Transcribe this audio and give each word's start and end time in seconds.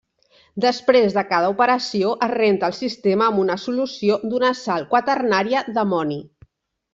Després 0.63 1.17
de 1.17 1.23
cada 1.33 1.51
operació 1.51 2.13
es 2.27 2.31
renta 2.39 2.69
el 2.73 2.77
sistema 2.77 3.27
amb 3.27 3.43
una 3.43 3.59
solució 3.65 4.17
d'una 4.33 4.51
sal 4.63 4.89
quaternària 4.95 5.63
d'amoni. 5.77 6.19